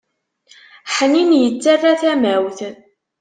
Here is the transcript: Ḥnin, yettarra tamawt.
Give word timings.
Ḥnin, 0.95 1.31
yettarra 1.41 1.91
tamawt. 2.01 2.59